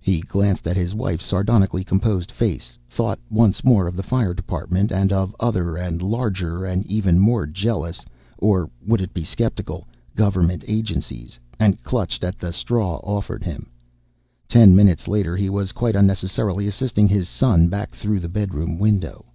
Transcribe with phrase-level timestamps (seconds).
[0.00, 4.90] He glanced at his wife's sardonically composed face, thought once more of the Fire Department
[4.90, 8.04] and of other and larger and even more jealous
[8.36, 9.86] or would it be skeptical?
[10.16, 13.70] government agencies, and clutched at the straw offered him.
[14.48, 19.26] Ten minutes later, he was quite unnecessarily assisting his son back through the bedroom window.